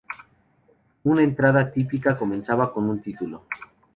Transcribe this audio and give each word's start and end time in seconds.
Una 1.03 1.21
entrada 1.21 1.71
típica 1.71 2.17
comenzaba 2.17 2.73
con 2.73 2.89
un 2.89 2.99
título. 3.01 3.43